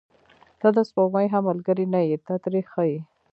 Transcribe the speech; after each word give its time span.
•ته 0.59 0.67
د 0.75 0.77
سپوږمۍ 0.89 1.27
هم 1.33 1.43
ملګرې 1.49 1.85
نه 1.93 2.01
یې، 2.07 2.15
ته 2.25 2.33
ترې 2.43 2.61
ښه 2.69 2.83
یې. 2.91 2.99